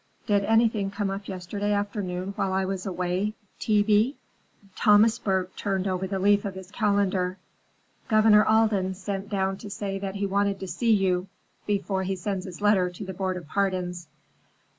[0.25, 3.83] "Did anything come up yesterday afternoon while I was away, T.
[3.83, 4.17] B.?"
[4.75, 7.37] Thomas Burk turned over the leaf of his calendar.
[8.07, 11.27] "Governor Alden sent down to say that he wanted to see you
[11.67, 14.07] before he sends his letter to the Board of Pardons.